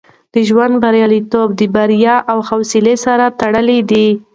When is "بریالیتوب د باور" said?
0.83-2.05